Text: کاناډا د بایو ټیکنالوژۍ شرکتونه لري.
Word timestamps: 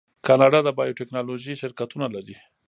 کاناډا 0.27 0.59
د 0.63 0.69
بایو 0.77 0.97
ټیکنالوژۍ 0.99 1.53
شرکتونه 1.61 2.07
لري. 2.15 2.35